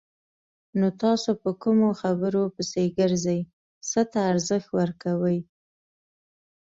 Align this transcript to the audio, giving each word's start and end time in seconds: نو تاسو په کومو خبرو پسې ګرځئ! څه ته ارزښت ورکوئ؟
نو 0.79 0.87
تاسو 1.03 1.29
په 1.41 1.49
کومو 1.61 1.87
خبرو 2.01 2.43
پسې 2.55 2.83
ګرځئ! 2.99 3.39
څه 3.89 4.01
ته 4.11 4.19
ارزښت 4.31 4.69
ورکوئ؟ 4.79 5.39